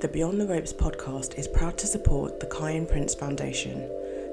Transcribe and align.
The 0.00 0.06
Beyond 0.06 0.40
the 0.40 0.46
Ropes 0.46 0.72
podcast 0.72 1.36
is 1.38 1.48
proud 1.48 1.76
to 1.78 1.88
support 1.88 2.38
the 2.38 2.46
Kiyan 2.46 2.88
Prince 2.88 3.16
Foundation. 3.16 3.80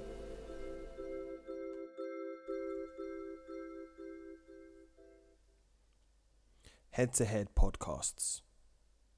Head 6.91 7.13
to 7.15 7.25
Head 7.25 7.49
Podcasts, 7.57 8.39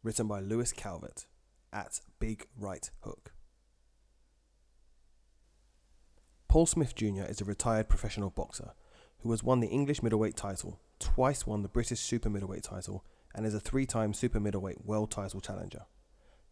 written 0.07 0.25
by 0.25 0.39
Lewis 0.39 0.71
Calvert 0.71 1.25
at 1.73 1.99
Big 2.17 2.47
Write 2.57 2.91
Hook. 3.02 3.34
Paul 6.47 6.66
Smith 6.66 6.95
Jr. 6.95 7.25
is 7.27 7.41
a 7.41 7.45
retired 7.45 7.89
professional 7.89 8.30
boxer 8.30 8.71
who 9.17 9.31
has 9.31 9.43
won 9.43 9.59
the 9.59 9.67
English 9.67 10.02
middleweight 10.02 10.38
title, 10.38 10.80
twice 10.97 11.45
won 11.45 11.61
the 11.61 11.67
British 11.67 11.99
super 11.99 12.30
middleweight 12.30 12.63
title, 12.63 13.03
and 13.35 13.45
is 13.45 13.53
a 13.53 13.59
three 13.59 13.85
time 13.85 14.13
super 14.13 14.39
middleweight 14.39 14.85
world 14.85 15.11
title 15.11 15.41
challenger. 15.41 15.81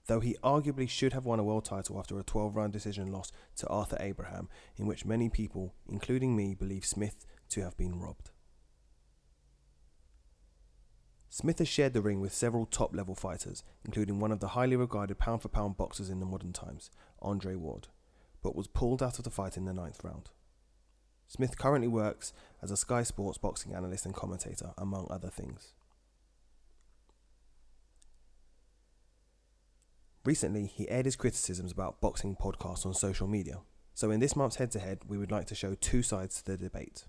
Though 0.07 0.19
he 0.19 0.35
arguably 0.43 0.89
should 0.89 1.13
have 1.13 1.23
won 1.23 1.39
a 1.39 1.43
world 1.45 1.63
title 1.63 1.97
after 1.97 2.19
a 2.19 2.23
12 2.23 2.57
round 2.57 2.73
decision 2.73 3.09
loss 3.09 3.31
to 3.55 3.67
Arthur 3.67 3.97
Abraham, 4.01 4.49
in 4.75 4.85
which 4.85 5.05
many 5.05 5.29
people, 5.29 5.75
including 5.87 6.35
me, 6.35 6.55
believe 6.55 6.85
Smith 6.85 7.25
to 7.51 7.61
have 7.61 7.77
been 7.77 8.01
robbed. 8.01 8.31
Smith 11.35 11.59
has 11.59 11.67
shared 11.67 11.91
the 11.91 12.01
ring 12.01 12.21
with 12.21 12.33
several 12.33 12.65
top 12.65 12.95
level 12.95 13.13
fighters, 13.13 13.65
including 13.83 14.21
one 14.21 14.31
of 14.31 14.39
the 14.39 14.47
highly 14.55 14.77
regarded 14.77 15.19
pound 15.19 15.41
for 15.41 15.49
pound 15.49 15.75
boxers 15.75 16.09
in 16.09 16.21
the 16.21 16.25
modern 16.25 16.53
times, 16.53 16.89
Andre 17.21 17.55
Ward, 17.55 17.89
but 18.41 18.55
was 18.55 18.67
pulled 18.67 19.03
out 19.03 19.17
of 19.17 19.25
the 19.25 19.29
fight 19.29 19.57
in 19.57 19.65
the 19.65 19.73
ninth 19.73 20.01
round. 20.01 20.29
Smith 21.27 21.57
currently 21.57 21.89
works 21.89 22.31
as 22.63 22.71
a 22.71 22.77
Sky 22.77 23.03
Sports 23.03 23.37
boxing 23.37 23.73
analyst 23.73 24.05
and 24.05 24.15
commentator, 24.15 24.71
among 24.77 25.07
other 25.09 25.27
things. 25.27 25.73
Recently, 30.23 30.67
he 30.67 30.87
aired 30.87 31.03
his 31.03 31.17
criticisms 31.17 31.73
about 31.73 31.99
boxing 31.99 32.37
podcasts 32.37 32.85
on 32.85 32.93
social 32.93 33.27
media, 33.27 33.57
so 33.93 34.09
in 34.09 34.21
this 34.21 34.37
month's 34.37 34.55
head 34.55 34.71
to 34.71 34.79
head, 34.79 34.99
we 35.05 35.17
would 35.17 35.31
like 35.31 35.47
to 35.47 35.55
show 35.55 35.75
two 35.75 36.01
sides 36.01 36.37
to 36.37 36.53
the 36.53 36.57
debate. 36.57 37.07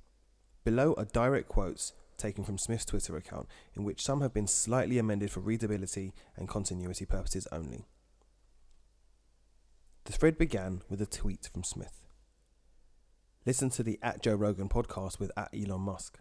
Below 0.65 0.95
are 0.99 1.05
direct 1.05 1.49
quotes 1.49 1.93
taken 2.17 2.45
from 2.45 2.59
Smith's 2.59 2.85
Twitter 2.85 3.17
account, 3.17 3.49
in 3.75 3.85
which 3.85 4.03
some 4.03 4.21
have 4.21 4.33
been 4.33 4.47
slightly 4.47 4.99
amended 4.99 5.31
for 5.31 5.41
readability 5.41 6.13
and 6.37 6.49
continuity 6.49 7.05
purposes 7.05 7.47
only. 7.53 7.87
The 10.05 10.13
thread 10.13 10.39
began 10.39 10.83
with 10.89 11.01
a 11.01 11.07
tweet 11.07 11.49
from 11.53 11.65
Smith. 11.65 12.05
Listen 13.45 13.71
to 13.71 13.83
the 13.83 13.99
at 14.03 14.23
Joe 14.23 14.35
Rogan 14.35 14.69
podcast 14.69 15.19
with 15.19 15.31
at 15.37 15.51
Elon 15.53 15.81
Musk. 15.81 16.19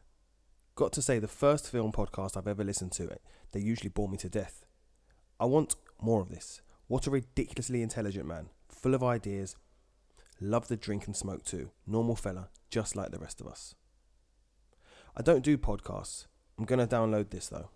Got 0.75 0.91
to 0.93 1.01
say, 1.01 1.19
the 1.19 1.27
first 1.27 1.69
film 1.69 1.91
podcast 1.91 2.35
I've 2.35 2.47
ever 2.47 2.63
listened 2.63 2.91
to, 2.93 3.09
they 3.51 3.59
usually 3.59 3.89
bore 3.89 4.09
me 4.09 4.17
to 4.17 4.29
death. 4.29 4.65
I 5.39 5.45
want 5.45 5.75
more 6.01 6.21
of 6.21 6.29
this. 6.29 6.61
What 6.87 7.07
a 7.07 7.11
ridiculously 7.11 7.81
intelligent 7.81 8.27
man, 8.27 8.49
full 8.69 8.93
of 8.93 9.03
ideas. 9.03 9.55
Love 10.39 10.67
the 10.67 10.75
drink 10.75 11.07
and 11.07 11.15
smoke 11.15 11.45
too. 11.45 11.71
Normal 11.87 12.15
fella, 12.15 12.49
just 12.69 12.95
like 12.95 13.11
the 13.11 13.19
rest 13.19 13.39
of 13.39 13.47
us. 13.47 13.73
I 15.17 15.21
don't 15.21 15.43
do 15.43 15.57
podcasts. 15.57 16.25
I'm 16.57 16.65
going 16.65 16.85
to 16.85 16.95
download 16.95 17.29
this 17.29 17.47
though. 17.47 17.69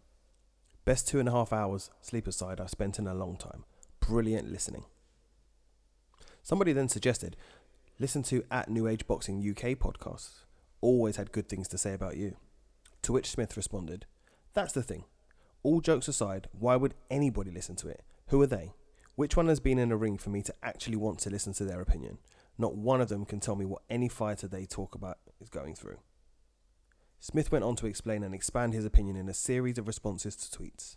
Best 0.84 1.08
two 1.08 1.20
and 1.20 1.30
a 1.30 1.32
half 1.32 1.54
hours 1.54 1.90
sleep 2.02 2.28
aside 2.28 2.59
I've 2.59 2.70
spent 2.70 3.00
in 3.00 3.08
a 3.08 3.14
long 3.14 3.38
time. 3.38 3.64
Brilliant 4.02 4.52
listening. 4.52 4.84
Somebody 6.44 6.74
then 6.74 6.90
suggested 6.90 7.38
listen 7.97 8.24
to 8.24 8.44
at 8.52 8.69
New 8.69 8.88
Age 8.88 9.08
Boxing 9.08 9.40
UK 9.40 9.78
podcasts. 9.78 10.46
Always 10.81 11.16
had 11.16 11.31
good 11.31 11.47
things 11.47 11.69
to 11.69 11.78
say 11.78 11.94
about 11.94 12.18
you. 12.18 12.36
To 13.03 13.13
which 13.13 13.30
Smith 13.30 13.56
responded, 13.56 14.06
That's 14.53 14.74
the 14.74 14.84
thing. 14.84 15.06
All 15.63 15.80
jokes 15.80 16.09
aside, 16.09 16.47
why 16.52 16.75
would 16.75 16.94
anybody 17.09 17.52
listen 17.52 17.75
to 17.78 17.88
it? 17.88 18.03
Who 18.28 18.42
are 18.42 18.47
they? 18.47 18.74
Which 19.16 19.38
one 19.38 19.47
has 19.47 19.62
been 19.62 19.80
in 19.80 19.92
a 19.94 19.97
ring 19.97 20.18
for 20.18 20.30
me 20.30 20.42
to 20.42 20.56
actually 20.62 20.96
want 20.97 21.19
to 21.19 21.30
listen 21.30 21.53
to 21.53 21.66
their 21.66 21.80
opinion? 21.80 22.18
Not 22.58 22.75
one 22.75 23.00
of 23.00 23.08
them 23.08 23.25
can 23.25 23.40
tell 23.40 23.56
me 23.56 23.66
what 23.66 23.84
any 23.90 24.09
fighter 24.09 24.47
they 24.47 24.66
talk 24.66 24.94
about 24.94 25.19
is 25.40 25.50
going 25.50 25.75
through. 25.75 26.00
Smith 27.19 27.52
went 27.52 27.66
on 27.66 27.75
to 27.75 27.85
explain 27.85 28.24
and 28.24 28.34
expand 28.34 28.74
his 28.74 28.85
opinion 28.85 29.18
in 29.18 29.28
a 29.28 29.34
series 29.34 29.78
of 29.78 29.88
responses 29.88 30.35
to 30.35 30.57
tweets. 30.57 30.96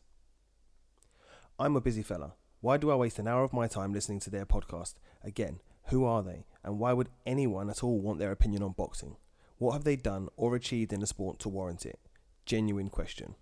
I'm 1.59 1.75
a 1.75 1.81
busy 1.81 2.03
fella. 2.03 2.35
Why 2.61 2.77
do 2.77 2.93
I 2.93 2.95
waste 2.95 3.19
an 3.19 3.27
hour 3.27 3.43
of 3.43 3.53
my 3.53 3.67
time 3.67 3.93
listening 3.93 4.21
to 4.21 4.31
their 4.31 4.47
podcast? 4.47 4.95
Again, 5.25 5.59
who 5.87 6.05
are 6.05 6.23
they, 6.23 6.47
and 6.63 6.79
why 6.79 6.93
would 6.93 7.09
anyone 7.27 7.69
at 7.69 7.83
all 7.83 7.99
want 8.01 8.21
their 8.21 8.31
opinion 8.31 8.63
on 8.63 8.73
boxing? 8.73 9.17
What 9.59 9.73
have 9.73 9.83
they 9.83 9.97
done 9.97 10.29
or 10.37 10.55
achieved 10.55 10.93
in 10.93 11.01
the 11.01 11.07
sport 11.09 11.41
to 11.41 11.49
warrant 11.49 11.85
it? 11.85 11.99
Genuine 12.47 12.89
question. 12.89 13.35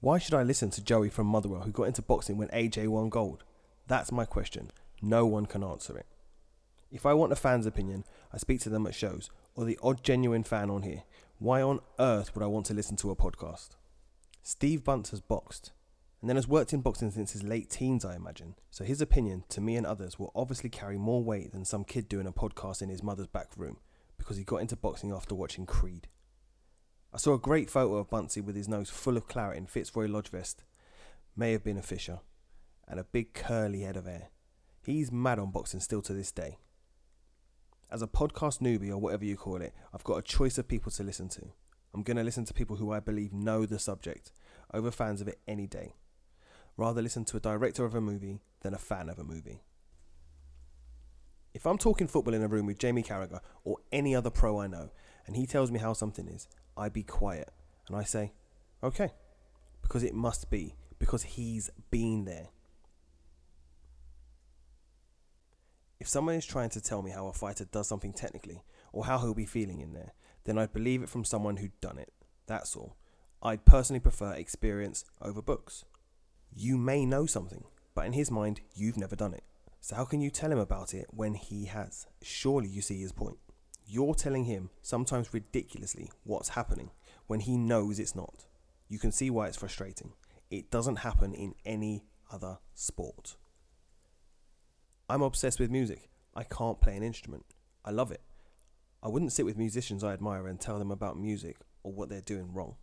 Why 0.00 0.18
should 0.18 0.34
I 0.34 0.42
listen 0.42 0.70
to 0.70 0.84
Joey 0.84 1.10
from 1.10 1.26
Motherwell 1.26 1.62
who 1.62 1.72
got 1.72 1.84
into 1.84 2.02
boxing 2.02 2.38
when 2.38 2.48
AJ 2.48 2.88
won 2.88 3.10
gold? 3.10 3.44
That's 3.86 4.10
my 4.10 4.24
question. 4.24 4.70
No 5.02 5.26
one 5.26 5.44
can 5.44 5.62
answer 5.62 5.96
it. 5.98 6.06
If 6.90 7.06
I 7.06 7.14
want 7.14 7.32
a 7.32 7.36
fan's 7.36 7.66
opinion, 7.66 8.04
I 8.32 8.38
speak 8.38 8.60
to 8.62 8.68
them 8.68 8.86
at 8.86 8.94
shows, 8.94 9.30
or 9.54 9.64
the 9.64 9.78
odd 9.82 10.02
genuine 10.02 10.44
fan 10.44 10.70
on 10.70 10.82
here. 10.82 11.04
Why 11.42 11.60
on 11.60 11.80
earth 11.98 12.36
would 12.36 12.44
I 12.44 12.46
want 12.46 12.66
to 12.66 12.72
listen 12.72 12.94
to 12.98 13.10
a 13.10 13.16
podcast? 13.16 13.70
Steve 14.44 14.84
Bunce 14.84 15.10
has 15.10 15.20
boxed, 15.20 15.72
and 16.20 16.30
then 16.30 16.36
has 16.36 16.46
worked 16.46 16.72
in 16.72 16.82
boxing 16.82 17.10
since 17.10 17.32
his 17.32 17.42
late 17.42 17.68
teens, 17.68 18.04
I 18.04 18.14
imagine. 18.14 18.54
So 18.70 18.84
his 18.84 19.00
opinion, 19.00 19.42
to 19.48 19.60
me 19.60 19.74
and 19.74 19.84
others, 19.84 20.20
will 20.20 20.30
obviously 20.36 20.70
carry 20.70 20.96
more 20.98 21.20
weight 21.20 21.50
than 21.50 21.64
some 21.64 21.82
kid 21.82 22.08
doing 22.08 22.28
a 22.28 22.32
podcast 22.32 22.80
in 22.80 22.90
his 22.90 23.02
mother's 23.02 23.26
back 23.26 23.48
room, 23.56 23.78
because 24.18 24.36
he 24.36 24.44
got 24.44 24.58
into 24.58 24.76
boxing 24.76 25.10
after 25.10 25.34
watching 25.34 25.66
Creed. 25.66 26.06
I 27.12 27.16
saw 27.16 27.34
a 27.34 27.40
great 27.40 27.68
photo 27.68 27.96
of 27.96 28.08
Buncey 28.08 28.40
with 28.40 28.54
his 28.54 28.68
nose 28.68 28.88
full 28.88 29.16
of 29.16 29.26
claret 29.26 29.58
in 29.58 29.66
Fitzroy 29.66 30.06
Lodge 30.06 30.28
vest. 30.28 30.62
May 31.34 31.50
have 31.50 31.64
been 31.64 31.76
a 31.76 31.82
fisher, 31.82 32.20
and 32.86 33.00
a 33.00 33.04
big 33.10 33.34
curly 33.34 33.80
head 33.80 33.96
of 33.96 34.06
hair. 34.06 34.28
He's 34.80 35.10
mad 35.10 35.40
on 35.40 35.50
boxing 35.50 35.80
still 35.80 36.02
to 36.02 36.14
this 36.14 36.30
day. 36.30 36.58
As 37.92 38.00
a 38.00 38.06
podcast 38.06 38.60
newbie 38.60 38.88
or 38.88 38.96
whatever 38.96 39.26
you 39.26 39.36
call 39.36 39.60
it, 39.60 39.74
I've 39.92 40.02
got 40.02 40.16
a 40.16 40.22
choice 40.22 40.56
of 40.56 40.66
people 40.66 40.90
to 40.92 41.02
listen 41.02 41.28
to. 41.28 41.42
I'm 41.92 42.02
going 42.02 42.16
to 42.16 42.22
listen 42.22 42.46
to 42.46 42.54
people 42.54 42.76
who 42.76 42.90
I 42.90 43.00
believe 43.00 43.34
know 43.34 43.66
the 43.66 43.78
subject 43.78 44.32
over 44.72 44.90
fans 44.90 45.20
of 45.20 45.28
it 45.28 45.40
any 45.46 45.66
day. 45.66 45.92
Rather 46.78 47.02
listen 47.02 47.26
to 47.26 47.36
a 47.36 47.40
director 47.40 47.84
of 47.84 47.94
a 47.94 48.00
movie 48.00 48.40
than 48.62 48.72
a 48.72 48.78
fan 48.78 49.10
of 49.10 49.18
a 49.18 49.24
movie. 49.24 49.60
If 51.52 51.66
I'm 51.66 51.76
talking 51.76 52.06
football 52.06 52.32
in 52.32 52.42
a 52.42 52.48
room 52.48 52.64
with 52.64 52.78
Jamie 52.78 53.02
Carragher 53.02 53.40
or 53.62 53.76
any 53.92 54.16
other 54.16 54.30
pro 54.30 54.58
I 54.58 54.68
know, 54.68 54.88
and 55.26 55.36
he 55.36 55.44
tells 55.44 55.70
me 55.70 55.78
how 55.78 55.92
something 55.92 56.28
is, 56.28 56.48
I 56.74 56.88
be 56.88 57.02
quiet 57.02 57.50
and 57.88 57.96
I 57.96 58.04
say, 58.04 58.32
okay, 58.82 59.10
because 59.82 60.02
it 60.02 60.14
must 60.14 60.48
be, 60.48 60.76
because 60.98 61.24
he's 61.24 61.68
been 61.90 62.24
there. 62.24 62.48
If 66.02 66.08
someone 66.08 66.34
is 66.34 66.44
trying 66.44 66.70
to 66.70 66.80
tell 66.80 67.00
me 67.00 67.12
how 67.12 67.28
a 67.28 67.32
fighter 67.32 67.64
does 67.64 67.86
something 67.86 68.12
technically, 68.12 68.64
or 68.92 69.04
how 69.04 69.18
he'll 69.18 69.34
be 69.34 69.46
feeling 69.46 69.80
in 69.80 69.92
there, 69.92 70.14
then 70.42 70.58
I'd 70.58 70.72
believe 70.72 71.00
it 71.00 71.08
from 71.08 71.22
someone 71.22 71.58
who'd 71.58 71.80
done 71.80 71.96
it. 71.96 72.12
That's 72.48 72.74
all. 72.74 72.96
I'd 73.40 73.64
personally 73.64 74.00
prefer 74.00 74.32
experience 74.32 75.04
over 75.20 75.40
books. 75.40 75.84
You 76.52 76.76
may 76.76 77.06
know 77.06 77.24
something, 77.26 77.62
but 77.94 78.04
in 78.04 78.14
his 78.14 78.32
mind, 78.32 78.62
you've 78.74 78.96
never 78.96 79.14
done 79.14 79.32
it. 79.32 79.44
So 79.80 79.94
how 79.94 80.04
can 80.04 80.20
you 80.20 80.28
tell 80.28 80.50
him 80.50 80.58
about 80.58 80.92
it 80.92 81.06
when 81.10 81.34
he 81.34 81.66
has? 81.66 82.08
Surely 82.20 82.68
you 82.68 82.82
see 82.82 83.00
his 83.00 83.12
point. 83.12 83.38
You're 83.86 84.16
telling 84.16 84.46
him, 84.46 84.70
sometimes 84.82 85.32
ridiculously, 85.32 86.10
what's 86.24 86.48
happening 86.48 86.90
when 87.28 87.38
he 87.38 87.56
knows 87.56 88.00
it's 88.00 88.16
not. 88.16 88.46
You 88.88 88.98
can 88.98 89.12
see 89.12 89.30
why 89.30 89.46
it's 89.46 89.56
frustrating. 89.56 90.14
It 90.50 90.68
doesn't 90.68 90.96
happen 90.96 91.32
in 91.32 91.54
any 91.64 92.02
other 92.32 92.58
sport. 92.74 93.36
I'm 95.12 95.20
obsessed 95.20 95.60
with 95.60 95.70
music. 95.70 96.08
I 96.34 96.42
can't 96.42 96.80
play 96.80 96.96
an 96.96 97.02
instrument. 97.02 97.44
I 97.84 97.90
love 97.90 98.10
it. 98.10 98.22
I 99.02 99.08
wouldn't 99.08 99.34
sit 99.34 99.44
with 99.44 99.58
musicians 99.58 100.02
I 100.02 100.14
admire 100.14 100.46
and 100.48 100.58
tell 100.58 100.78
them 100.78 100.90
about 100.90 101.18
music 101.18 101.58
or 101.82 101.92
what 101.92 102.08
they're 102.08 102.22
doing 102.22 102.54
wrong. 102.54 102.76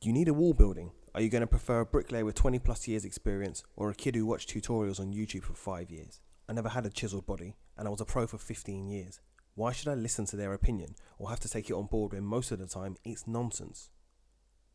You 0.00 0.14
need 0.14 0.28
a 0.28 0.32
wall 0.32 0.54
building. 0.54 0.92
Are 1.14 1.20
you 1.20 1.28
going 1.28 1.42
to 1.42 1.46
prefer 1.46 1.80
a 1.80 1.84
bricklayer 1.84 2.24
with 2.24 2.36
20 2.36 2.60
plus 2.60 2.88
years 2.88 3.04
experience 3.04 3.62
or 3.76 3.90
a 3.90 3.94
kid 3.94 4.14
who 4.14 4.24
watched 4.24 4.48
tutorials 4.48 4.98
on 4.98 5.12
YouTube 5.12 5.42
for 5.42 5.52
5 5.52 5.90
years? 5.90 6.20
I 6.48 6.54
never 6.54 6.70
had 6.70 6.86
a 6.86 6.90
chiseled 6.90 7.26
body 7.26 7.56
and 7.76 7.86
I 7.86 7.90
was 7.90 8.00
a 8.00 8.06
pro 8.06 8.26
for 8.26 8.38
15 8.38 8.88
years. 8.88 9.20
Why 9.54 9.70
should 9.70 9.88
I 9.88 9.94
listen 9.94 10.24
to 10.24 10.36
their 10.36 10.54
opinion 10.54 10.94
or 11.18 11.28
have 11.28 11.40
to 11.40 11.48
take 11.50 11.68
it 11.68 11.74
on 11.74 11.88
board 11.88 12.14
when 12.14 12.24
most 12.24 12.50
of 12.52 12.58
the 12.58 12.66
time 12.66 12.96
it's 13.04 13.26
nonsense? 13.26 13.90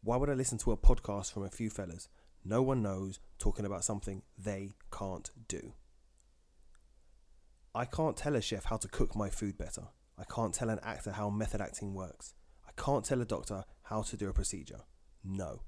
Why 0.04 0.18
would 0.18 0.30
I 0.30 0.36
listen 0.36 0.60
to 0.60 0.72
a 0.72 0.78
podcast 0.78 1.34
from 1.34 1.46
a 1.46 1.50
few 1.50 1.72
fellas 1.72 2.10
no 2.44 2.62
one 2.62 2.82
knows 2.82 3.20
talking 3.38 3.66
about 3.66 3.84
something 3.84 4.24
they 4.38 4.76
can't 4.92 5.30
do. 5.48 5.74
I 7.76 7.86
can't 7.86 8.18
tell 8.18 8.36
a 8.36 8.42
chef 8.42 8.66
how 8.66 8.78
to 8.78 8.88
cook 8.88 9.16
my 9.16 9.30
food 9.30 9.58
better. 9.58 9.84
I 10.18 10.24
can't 10.24 10.54
tell 10.54 10.70
an 10.70 10.80
actor 10.82 11.12
how 11.12 11.30
method 11.30 11.62
acting 11.62 11.94
works. 11.94 12.34
I 12.68 12.72
can't 12.82 13.06
tell 13.06 13.22
a 13.22 13.26
doctor 13.26 13.64
how 13.84 14.02
to 14.02 14.18
do 14.18 14.28
a 14.28 14.34
procedure. 14.34 14.82
No. 15.24 15.62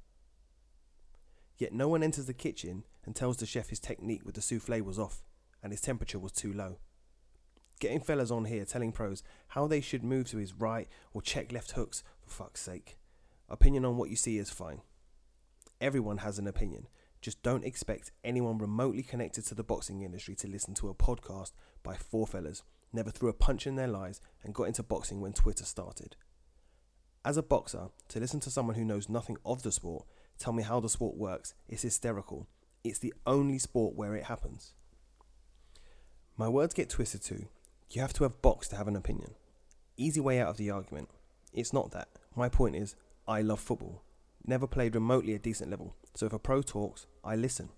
Yet 1.58 1.74
no 1.74 1.88
one 1.88 2.02
enters 2.02 2.26
the 2.26 2.34
kitchen 2.34 2.86
and 3.06 3.16
tells 3.16 3.38
the 3.38 3.46
chef 3.46 3.70
his 3.70 3.80
technique 3.80 4.26
with 4.26 4.36
the 4.36 4.42
souffle 4.42 4.82
was 4.82 4.98
off 4.98 5.22
and 5.62 5.72
his 5.72 5.82
temperature 5.82 6.18
was 6.18 6.32
too 6.32 6.52
low. 6.52 6.80
Getting 7.80 8.00
fellas 8.00 8.32
on 8.32 8.46
here 8.46 8.66
telling 8.66 8.92
pros 8.92 9.24
how 9.50 9.68
they 9.68 9.82
should 9.82 10.04
move 10.04 10.28
to 10.30 10.38
his 10.38 10.54
right 10.54 10.88
or 11.14 11.22
check 11.22 11.52
left 11.52 11.72
hooks, 11.72 12.04
for 12.20 12.30
fuck's 12.30 12.62
sake. 12.62 12.98
Opinion 13.48 13.86
on 13.86 13.98
what 13.98 14.10
you 14.10 14.16
see 14.16 14.38
is 14.38 14.50
fine. 14.50 14.82
Everyone 15.80 16.20
has 16.20 16.40
an 16.40 16.48
opinion. 16.48 16.88
Just 17.22 17.44
don't 17.44 17.64
expect 17.64 18.12
anyone 18.24 18.58
remotely 18.58 19.04
connected 19.04 19.46
to 19.46 19.56
the 19.56 19.64
boxing 19.64 20.02
industry 20.02 20.34
to 20.36 20.48
listen 20.48 20.74
to 20.76 20.90
a 20.90 20.96
podcast 20.96 21.52
by 21.84 21.96
four 21.96 22.26
fellas, 22.26 22.64
never 22.92 23.12
threw 23.12 23.30
a 23.30 23.34
punch 23.34 23.68
in 23.68 23.76
their 23.76 23.88
lives, 23.88 24.20
and 24.44 24.56
got 24.56 24.64
into 24.64 24.82
boxing 24.82 25.22
when 25.22 25.34
Twitter 25.34 25.64
started. 25.64 26.16
As 27.24 27.38
a 27.38 27.44
boxer, 27.44 27.90
to 28.08 28.20
listen 28.20 28.40
to 28.40 28.50
someone 28.50 28.76
who 28.76 28.84
knows 28.84 29.08
nothing 29.08 29.38
of 29.46 29.62
the 29.62 29.72
sport 29.72 30.06
tell 30.40 30.54
me 30.54 30.64
how 30.64 30.80
the 30.80 30.90
sport 30.90 31.16
works 31.16 31.54
is 31.70 31.84
hysterical. 31.84 32.48
It's 32.84 32.98
the 32.98 33.14
only 33.28 33.60
sport 33.60 33.96
where 33.96 34.16
it 34.16 34.24
happens. 34.24 34.74
My 36.36 36.50
words 36.50 36.74
get 36.74 36.90
twisted 36.90 37.22
too. 37.22 37.46
You 37.92 38.02
have 38.02 38.14
to 38.14 38.24
have 38.24 38.42
boxed 38.42 38.72
to 38.72 38.78
have 38.78 38.88
an 38.88 38.96
opinion. 38.96 39.36
Easy 39.98 40.20
way 40.20 40.40
out 40.40 40.50
of 40.50 40.58
the 40.58 40.72
argument. 40.72 41.10
It's 41.54 41.74
not 41.74 41.92
that. 41.92 42.08
My 42.36 42.50
point 42.50 42.76
is, 42.76 42.96
I 43.28 43.42
love 43.42 43.60
football. 43.60 44.02
Never 44.46 44.68
played 44.68 44.96
remotely 44.96 45.34
a 45.34 45.40
decent 45.40 45.70
level, 45.70 45.96
so 46.16 46.26
if 46.26 46.34
a 46.34 46.40
pro 46.40 46.62
talks, 46.62 47.06
I 47.24 47.36
listen. 47.36 47.70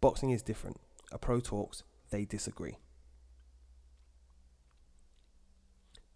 Boxing 0.00 0.30
is 0.30 0.42
different. 0.42 0.80
A 1.12 1.18
pro 1.18 1.40
talks, 1.40 1.84
they 2.10 2.24
disagree. 2.24 2.78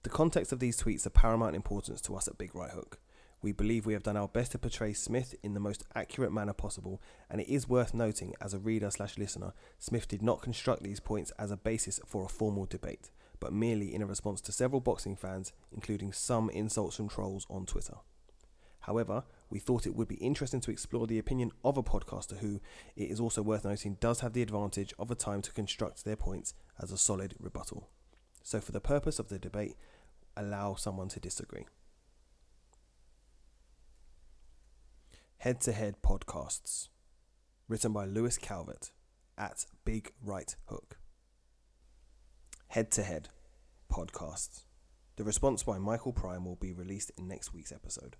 The 0.02 0.10
context 0.10 0.50
of 0.50 0.60
these 0.60 0.80
tweets 0.80 1.06
are 1.06 1.10
paramount 1.10 1.54
importance 1.54 2.00
to 2.02 2.16
us 2.16 2.26
at 2.26 2.38
Big 2.38 2.54
Write 2.54 2.72
Hook. 2.72 2.98
We 3.42 3.52
believe 3.52 3.86
we 3.86 3.92
have 3.92 4.02
done 4.02 4.16
our 4.16 4.28
best 4.28 4.52
to 4.52 4.58
portray 4.58 4.92
Smith 4.92 5.34
in 5.42 5.54
the 5.54 5.60
most 5.60 5.84
accurate 5.94 6.32
manner 6.32 6.52
possible, 6.52 7.00
and 7.30 7.40
it 7.40 7.48
is 7.48 7.68
worth 7.68 7.94
noting 7.94 8.34
as 8.40 8.52
a 8.52 8.58
reader 8.58 8.90
slash 8.90 9.16
listener, 9.16 9.54
Smith 9.78 10.08
did 10.08 10.20
not 10.20 10.42
construct 10.42 10.82
these 10.82 11.00
points 11.00 11.32
as 11.38 11.50
a 11.50 11.56
basis 11.56 12.00
for 12.06 12.24
a 12.24 12.28
formal 12.28 12.66
debate, 12.66 13.10
but 13.38 13.52
merely 13.52 13.94
in 13.94 14.02
a 14.02 14.06
response 14.06 14.40
to 14.42 14.52
several 14.52 14.80
boxing 14.80 15.16
fans, 15.16 15.52
including 15.72 16.12
some 16.12 16.50
insults 16.50 16.96
from 16.96 17.08
trolls 17.08 17.46
on 17.48 17.64
Twitter. 17.64 17.96
However, 18.80 19.24
we 19.50 19.58
thought 19.58 19.86
it 19.86 19.94
would 19.94 20.08
be 20.08 20.16
interesting 20.16 20.60
to 20.62 20.70
explore 20.70 21.06
the 21.06 21.18
opinion 21.18 21.52
of 21.64 21.76
a 21.76 21.82
podcaster 21.82 22.38
who, 22.38 22.60
it 22.96 23.10
is 23.10 23.20
also 23.20 23.42
worth 23.42 23.64
noting, 23.64 23.98
does 24.00 24.20
have 24.20 24.32
the 24.32 24.42
advantage 24.42 24.94
of 24.98 25.10
a 25.10 25.14
time 25.14 25.42
to 25.42 25.52
construct 25.52 26.04
their 26.04 26.16
points 26.16 26.54
as 26.80 26.90
a 26.90 26.98
solid 26.98 27.34
rebuttal. 27.38 27.90
So, 28.42 28.60
for 28.60 28.72
the 28.72 28.80
purpose 28.80 29.18
of 29.18 29.28
the 29.28 29.38
debate, 29.38 29.76
allow 30.36 30.74
someone 30.74 31.08
to 31.08 31.20
disagree. 31.20 31.66
Head 35.38 35.60
to 35.62 35.72
Head 35.72 35.96
Podcasts, 36.02 36.88
written 37.68 37.92
by 37.92 38.04
Lewis 38.06 38.38
Calvert 38.38 38.90
at 39.36 39.66
Big 39.84 40.12
Write 40.22 40.56
Hook. 40.66 40.98
Head 42.68 42.90
to 42.92 43.02
Head 43.02 43.28
Podcasts. 43.90 44.64
The 45.16 45.24
response 45.24 45.62
by 45.62 45.78
Michael 45.78 46.12
Prime 46.12 46.44
will 46.44 46.56
be 46.56 46.72
released 46.72 47.10
in 47.18 47.28
next 47.28 47.52
week's 47.52 47.72
episode. 47.72 48.16